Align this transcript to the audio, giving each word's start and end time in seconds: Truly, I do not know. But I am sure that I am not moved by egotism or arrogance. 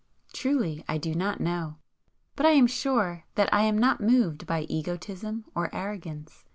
Truly, 0.33 0.83
I 0.89 0.97
do 0.97 1.13
not 1.13 1.39
know. 1.39 1.75
But 2.35 2.47
I 2.47 2.53
am 2.53 2.65
sure 2.65 3.25
that 3.35 3.53
I 3.53 3.61
am 3.65 3.77
not 3.77 4.01
moved 4.01 4.47
by 4.47 4.61
egotism 4.61 5.45
or 5.53 5.69
arrogance. 5.75 6.43